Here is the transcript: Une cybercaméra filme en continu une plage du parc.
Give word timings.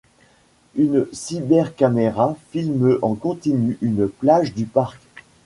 Une 0.75 1.05
cybercaméra 1.13 2.35
filme 2.49 2.97
en 3.03 3.13
continu 3.13 3.77
une 3.83 4.09
plage 4.09 4.55
du 4.55 4.65
parc. 4.65 4.99